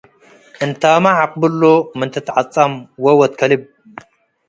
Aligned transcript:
እንታመ 0.63 1.03
አቅብሎ 1.23 1.61
ምን 1.97 2.09
ትትዐጸም 2.13 2.73
ዎ 3.03 3.05
ወድ 3.19 3.33
ከልብ 3.39 3.61